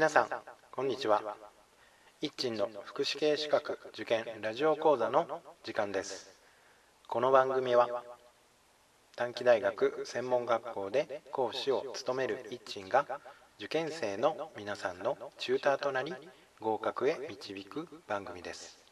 [0.00, 0.28] 皆さん
[0.72, 1.22] こんにちは。
[2.22, 6.30] 一鎮の福祉系資格受験ラジオ講座の時間です。
[7.06, 7.86] この番組は
[9.14, 13.04] 短期大学専門学校で講師を務める一鎮が
[13.58, 16.14] 受験生の皆さんのチューターとなり
[16.60, 18.82] 合格へ導く番組です。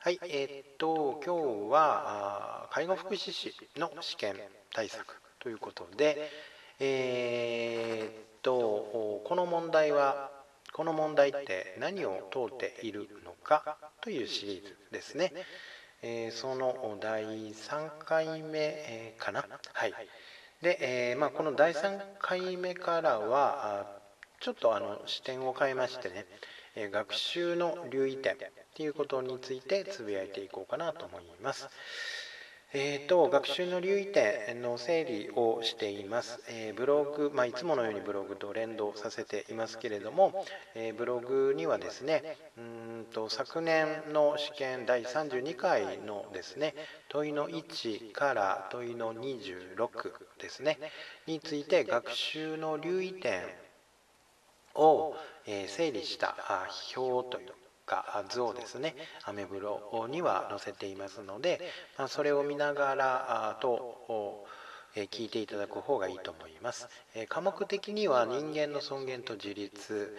[0.00, 4.34] はいえー、っと今日は介護福祉士の試験
[4.74, 6.28] 対策ということで
[6.80, 10.30] えー、っとこの問題は
[10.72, 15.32] この問題って何を問うているのかというシリーズですね、
[16.02, 19.44] えー、その第3回目かな？
[19.72, 19.94] はい。
[20.62, 23.86] で、えー、まあ、この第3回目からは
[24.40, 26.26] ちょっとあの視点を変えましてね
[26.90, 28.36] 学習の留意点
[28.74, 31.68] ということについてつぶやいていこうかなと思います。
[32.74, 36.38] えーと、学習の留意点の整理をしています。
[36.50, 40.44] えー、ブログ、まあ、いつものようにブログと連動させていますけれども、
[40.74, 46.74] えー、ブログにはですねうんと昨年の試験第32回のですね
[47.08, 50.78] 問いの1から問いの26ですね
[51.26, 53.44] について学習の留意点
[54.74, 55.14] を、
[55.46, 56.36] えー、整理した
[56.94, 57.48] 表という
[57.88, 58.94] か図をですね
[59.24, 61.60] アメブロには載せていますので、
[61.96, 64.46] まあ、それを見ながらと
[64.94, 66.88] 聞いていただく方がいいと思います。
[67.28, 70.16] 科目的には人間の尊厳と自立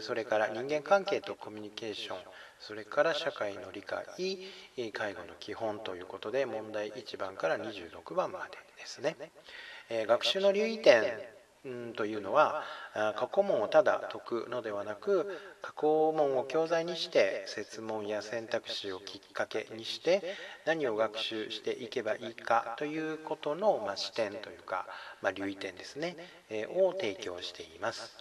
[0.00, 2.16] それから人間関係とコミュニケーション
[2.60, 4.04] それから社会の理解
[4.92, 9.16] 介護の基本ということで問題1番から26番までですね。
[10.06, 11.35] 学習の留意点
[11.96, 12.62] というのは
[12.94, 15.26] 過去問をただ解くのではなく
[15.62, 20.22] 過去問を教材にして設問や選択肢をきっかけにして
[20.64, 24.86] 何を学習していけばいいかということの、ま視点というか、
[25.22, 26.16] ま、留意点ですね、
[26.50, 28.16] えを提供しています。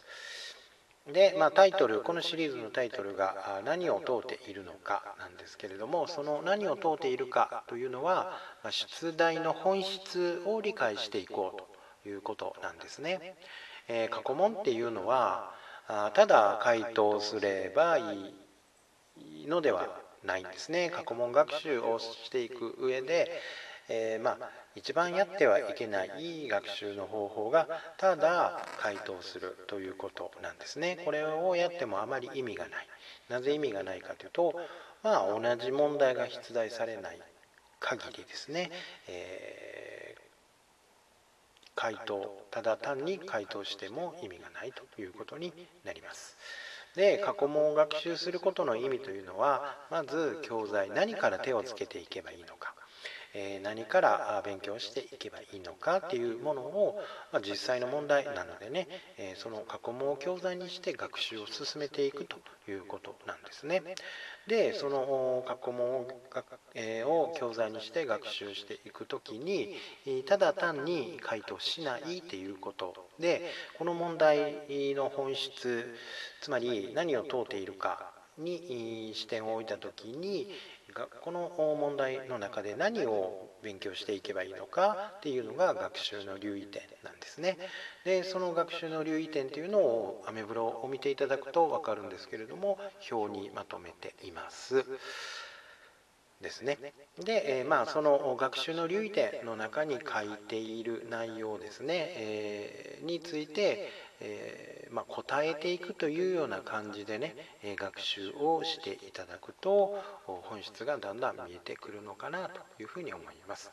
[1.12, 8.40] で、まあ、タイトルこのシリーズのタイトルが「何を問うているのか」なんですけれどもその何を問うているかというのは
[8.72, 11.75] 出題の本質を理解していこうと
[12.10, 13.36] いうことなんですね。
[13.88, 15.54] えー、過去問っていうのは
[16.14, 18.34] ただ回答すればい
[19.44, 20.90] いのではないんですね。
[20.90, 23.32] 過去問学習をしていく上で、
[23.88, 27.68] えー、まあ一番やってはいけない学習の方法が
[27.98, 31.00] ただ回答するということなんですね。
[31.06, 32.88] これをやってもあまり意味がない。
[33.30, 34.56] なぜ意味がないかというと、
[35.04, 37.20] まあ、同じ問題が出題されない
[37.80, 38.72] 限りですね、
[39.08, 39.85] えー
[41.76, 45.54] 回答ただ単に回答しても意味がないということに
[45.84, 46.38] なります。
[46.96, 52.74] で過去問を学習することの意味というのはまず教材何から手をつけていけばいいのか
[53.38, 57.00] え何から勉強していけばいいのかっていうものを、
[57.34, 58.88] ま実際の問題なのでね、
[59.18, 62.38] えその過去問を教材にして学習を進めていくと
[62.72, 63.84] いうことなんですね。
[64.48, 66.08] でその過去問
[67.06, 69.76] を,、教材にして学習していく時に
[70.26, 73.42] ただ単に回答しないっていうことで
[73.78, 74.54] この問題
[74.94, 75.96] の本質
[76.42, 80.48] つまり何を問うているかに視点を置いた時に
[80.94, 87.58] 学校の問題の中で何を勉強していけばいいのかっていうのが学習の留意点なんですね。
[88.04, 92.78] でその学習の留意点っていうのをアメブロを見ていただくと分かるんですけれども
[93.12, 94.86] 表にまとめています。
[96.42, 96.78] ですね。
[97.24, 103.90] で、え、まあその学習の留意点の中に書いている内容ですね、えー、について、
[104.22, 113.72] えー、まあ、答えていくというような感じでね、え学習をしていただくと本質がだんだん見えてくるのかなというふうに思います。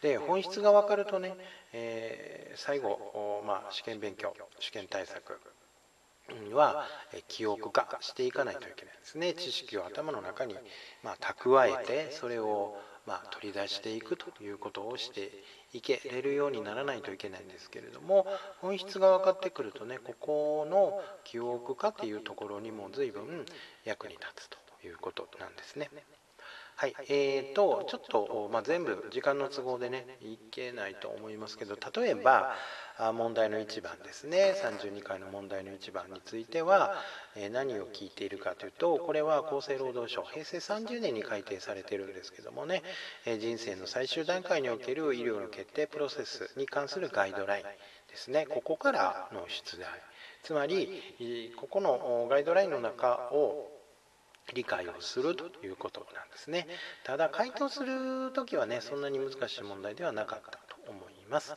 [0.00, 1.36] で本質が分かるとね、
[1.72, 5.38] え最後、まあ、試験勉強試験対策
[6.52, 6.86] は
[7.28, 10.56] 記憶化していかないといけないですね知識を頭の中に
[11.02, 12.76] ま蓄えてそれを
[13.06, 15.32] ま取り出していくということをして
[15.72, 18.26] いけれるようにならないといけないんですけれども
[18.60, 23.44] 本質が分かってくるとねここの記憶化っていうところにも随分
[23.84, 25.90] 役に立つということなんですね。
[26.82, 32.56] はい、えーと、ちょっと、まあ、全部時間の都合でねいけないと思いますけど例えば
[33.14, 36.96] 問題の1番ですね32回の問題の1番については、
[37.36, 42.82] え何を聞いているかというとこれは厚生労働省平成30年に改定されてるんですけどもね、
[43.26, 49.88] え人生の最終段階における医療の決定プロセスに関するガイドラインですねここからの出題。
[50.42, 53.70] つまりここのガイドラインの中を
[54.54, 56.66] 理解をするということなんですね。
[57.04, 60.61] ただ回答する時はねそんなに難しい問題ではなかった。
[61.32, 61.54] ます。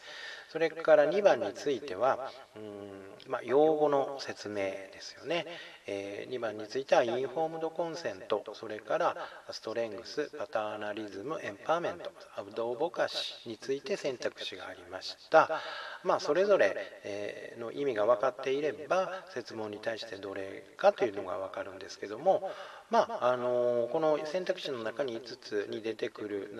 [0.49, 5.45] それから2番についてはうん、まあ、用語の説明ですよね、
[5.85, 9.17] えー、2番についてはインフォームドコンセントそれから
[9.51, 15.61] ストレングスパターナリズムエンパーメントアブドーボカシについて選択肢がありました。
[16.03, 22.49] まあそれぞれの意味が分かっていれば説問に対してどれかというのが分かるんですけども
[22.91, 26.53] まああのこの選択肢の中に5つに出てくる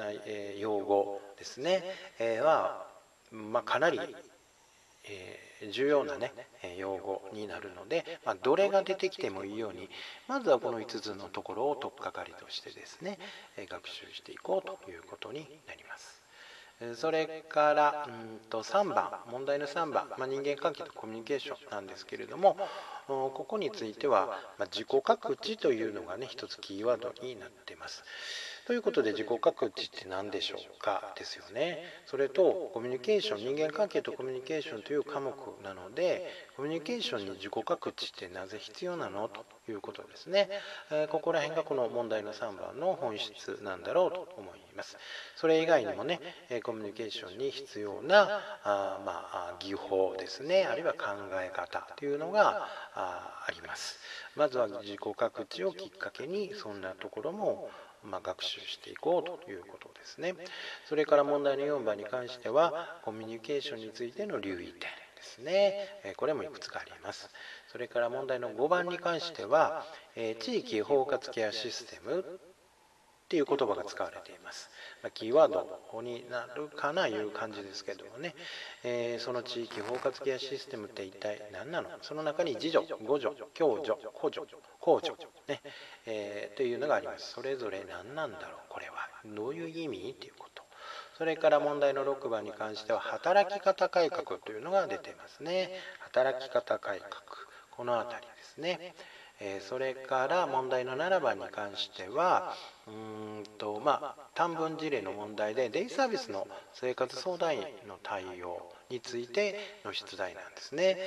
[0.58, 1.84] 用語ですね、
[2.20, 2.85] えは、
[3.36, 4.00] まあ、かなり、
[5.08, 6.34] え重要なね
[6.78, 9.90] 用語になるので、まあ、どれが出てきてもいいように
[10.28, 13.20] まずはこの5つのところを取っかかりとしてですね
[13.70, 16.22] 学習していこうということになります。
[16.96, 22.58] それからうんと3番問題の3番、まあ、人間関係とコミュニケーションなんですけれども
[23.08, 28.04] ここについては、まあ、自己各地というのがね一つキーワードになっています。
[28.66, 31.14] ということで自己各地って何でしょうか？
[31.18, 31.84] ですよね。
[32.08, 35.34] それとコミュニケーション人間関係とコミュニケーションという科目
[35.64, 36.26] なので
[36.58, 39.30] コミュニケーションに自己各地ってなぜ必要なの？
[39.30, 40.50] ということですね。
[40.92, 44.98] えここら辺がこの問題の3番の本質なんだろうと思います。
[45.36, 46.20] それ以外にもね
[46.64, 51.00] コミュニケーションに必要なあ、まあ、技法ですねあるいは考
[51.34, 54.00] え方というのがあります。
[54.36, 57.70] まずは自己各地をきっかけにそんなところも
[58.06, 60.36] ま、学習していこうということですね。
[60.88, 64.88] それから問題の4番に関してはコミュニケーションについての留意点で
[65.22, 66.14] すね。
[66.18, 67.30] これもいくつかあります。
[67.68, 69.86] それから問題の5番に関しては
[70.40, 72.40] 地域包括ケアシステム
[73.26, 74.70] っていう言葉が使われています。
[75.02, 78.36] まキーワードになるかないう感じですけどもね、
[78.84, 84.46] えー、その地域包括ケアシステムって一体何なのその中に自助、互助、共助、補助、
[84.80, 85.16] 公助、
[85.48, 85.62] ね
[86.06, 87.34] えー、というのがあります。
[87.34, 88.60] それぞれ何なんだろう？
[88.70, 88.94] これは。
[89.26, 90.12] どういう意味？
[90.12, 90.64] っていうこと。
[91.18, 95.72] それから問題の6番に関しては働き方改革というのが出ていますね。
[96.02, 97.12] 働き方改革。
[97.72, 98.94] この辺りですね。
[99.40, 102.54] えそれから問題の7番に関しては
[102.88, 110.98] うんとまあ短文事例の問題でデイサービスの生活相談員の対応についての出題なんですね、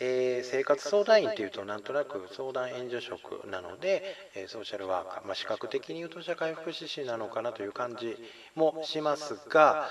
[0.00, 4.02] えー、生活相談員というとなんとなく相談援助職なので、
[4.34, 8.16] えソーシャルワーカー、まあ、視覚的に言うと社会福祉士なのかなという感じ
[8.54, 9.88] もしますが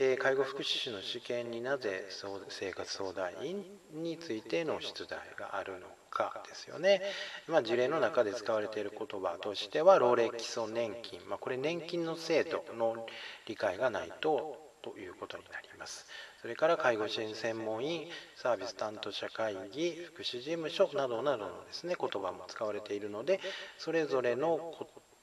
[0.00, 2.06] え介護福祉士の試験になぜ
[2.48, 7.00] 生活相談員についての出題があるのかですよね、
[7.48, 13.06] まあ、事例の中で使われている言葉としては老齢基礎年金、まあ、これ年金の制度の
[13.46, 16.06] 理解がないとということになります。
[16.40, 23.40] それから介護支援専門員サービス担当者会議福祉事務所などなどのですね言葉も使われているので
[23.76, 24.72] それぞれの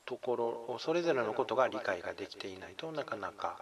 [0.05, 3.57] ところそれぞれのことが理解ができていないとなかなか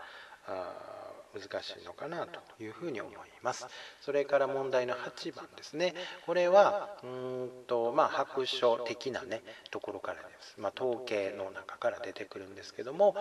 [1.36, 3.68] 難しいのかなというふうに思います。
[4.02, 5.94] それから問題の8番ですね。
[6.26, 9.42] これはうんとまあ白書的なね
[9.72, 10.56] ところからです。
[10.58, 13.16] まあ、統計の中から出てくるんですけども。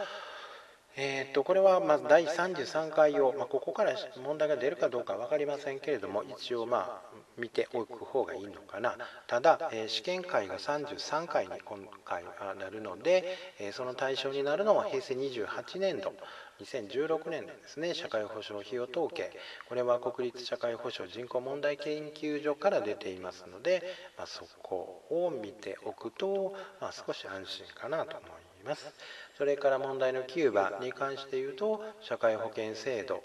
[0.96, 3.94] えー、とこれはま第33回を、まあ、ここから
[4.24, 8.96] 問題が出るかどうか分かりませんけれども一応まあ見ておく方がいいのかな
[9.26, 12.22] ただ、えー、試験会が33回に今回
[12.56, 13.24] なるので、
[13.58, 16.12] えー、その対象になるのは平成28年度
[16.60, 19.32] 2016年のですね社会保障費用統計
[19.68, 23.82] これは国立社会保障人口問題研究所から出ていますので、
[24.16, 28.94] まあ、そこを見ておくと、まあ、少し安心かなと思います。
[29.36, 33.22] それから問題の9番に関して言うと社会保険制度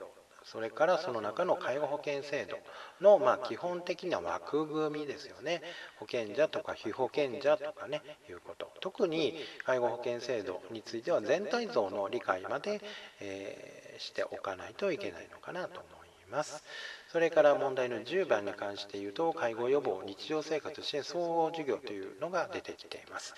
[0.52, 2.58] それからその中の介護保険制度
[3.02, 5.62] のま基本的な枠組みですよね。
[6.00, 8.72] 保険者とか被保険者とかねいうこと。
[8.82, 12.82] 特に介護保険制度については全体像の理解まで、
[13.20, 16.64] えー、しておかないといけないのかなと思います。
[17.12, 23.36] それから問題の10番に関して言うと介護予防日常生活支援総合事業というのが出てきています。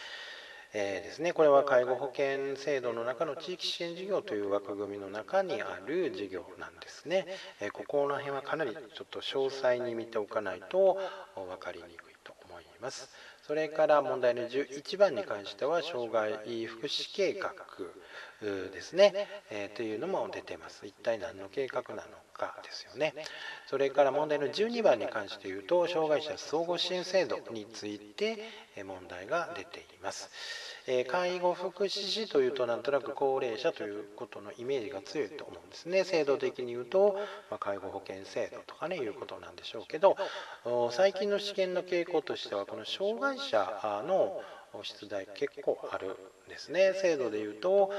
[0.73, 7.25] えー、ですね、これは介護保険制度の中の地域支援事業という枠組みの中にある事業なんですね。
[7.59, 10.97] えー、ここの辺はかなりちょっと詳細に見ておかないと
[11.35, 13.09] 分かりにくいと思います。
[13.43, 16.33] それから問題の11番に関しては障害
[16.67, 17.53] 福祉計画
[18.71, 20.85] ですね、えー、というのも出てます。
[20.85, 22.01] 一体何の計画なの
[22.41, 23.13] かですよね。
[23.67, 28.39] それから問題の12番に関して言うと障害者総合支援制度について
[28.83, 30.29] 問題が出ています。
[31.07, 37.19] 介護福祉士というとなんとなく高齢者ということのイメージが強いと思うんですね制度的に言うと、
[37.51, 40.17] ま介護保険制度とかねいうことなんでしょうけど
[40.89, 44.41] 最近の試験の傾向としてはこの障害者の
[44.81, 46.17] 出題結構ある
[46.47, 47.91] んですね制度で言うと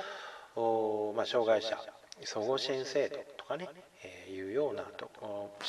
[1.17, 1.79] まあ、障害者
[2.25, 3.69] 総合支援制度とかね、
[4.05, 5.11] えー、いうようなと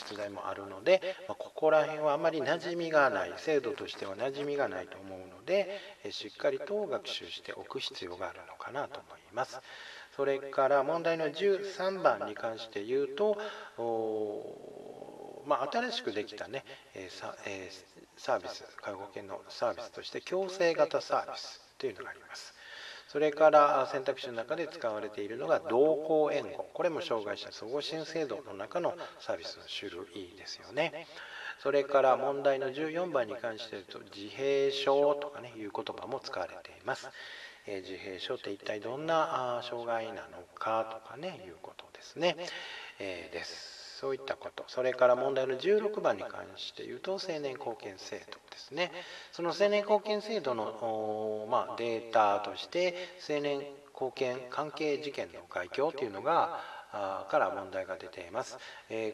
[0.10, 9.60] 出題もあるので、まあ、ここら辺はあまり馴染みがない制度としては馴染みがないと思うので、え、しっかりと学習しておく必要があるのかなと思います。
[10.16, 13.36] それから問題の13番に関して言うと
[15.46, 16.64] まあ、新しくできたね、
[16.96, 22.54] えーサえー、サービス介護保険のサービスとして強制型サービスというのがあります。
[23.14, 26.68] それから選択肢の中で使われているのが同行援護。
[26.74, 31.06] これも障害者総合支援制度の中のサービスの種類ですよね。
[31.60, 37.08] それから問題の14番に関して言うと自閉症とかねいう言葉も使われています。
[37.68, 42.36] え自閉症って一体どんな障害なのかとかねいうことですね、
[42.98, 43.73] えー、です。
[44.04, 44.66] そういったこと。
[44.68, 48.92] それから問題の16番に関して言うと青年貢献制度ですね。
[49.32, 52.96] その青年貢献制度の、まあ、データとして
[53.30, 53.60] 青年
[53.94, 56.60] 貢献関係事件の概況というのが
[56.94, 58.58] から問題が出ています。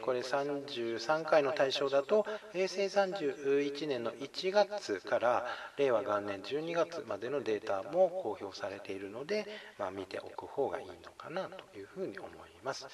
[0.02, 5.46] これ33回の対象だと平成31年の1月から
[5.78, 9.46] 令和元年12月までのデータも公表されているので、
[9.78, 12.30] まあ、見ておく方がいいのかなというふうに思い
[12.62, 12.86] ます。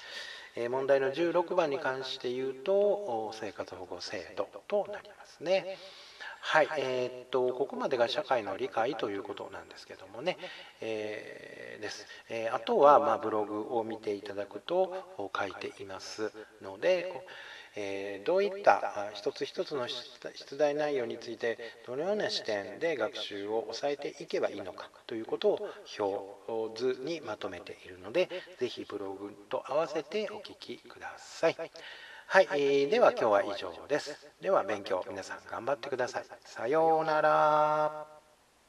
[0.69, 5.77] 問題の16番に関して言うと生活保護制度となりますね。
[6.49, 10.37] はい、えー、っとここまでが社会の理解ということなんですけどもね、
[10.79, 17.11] えー、です、えー、あとはまあブログを見ていただくと書いていますので、
[17.75, 31.57] えどういった一つ一つの出題内容についてどのような視点で学習を抑えていけばいいのかということを表図にまとめているので是非ブログと合わせてお聞きください。
[32.29, 34.27] はい、えー、では今日は以上です。
[34.41, 36.25] では勉強皆さん頑張ってください。
[36.43, 38.16] さようなら。